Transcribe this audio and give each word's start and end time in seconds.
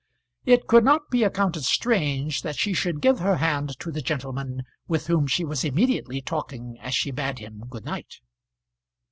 It 0.45 0.65
could 0.65 0.83
not 0.83 1.11
be 1.11 1.21
accounted 1.23 1.63
strange 1.63 2.41
that 2.41 2.55
she 2.57 2.73
should 2.73 3.01
give 3.03 3.19
her 3.19 3.35
hand 3.35 3.77
to 3.81 3.91
the 3.91 4.01
gentleman 4.01 4.63
with 4.87 5.05
whom 5.05 5.27
she 5.27 5.45
was 5.45 5.63
immediately 5.63 6.21
talking 6.23 6.79
as 6.81 6.95
she 6.95 7.11
bade 7.11 7.37
him 7.37 7.65
good 7.69 7.85
night. 7.85 8.15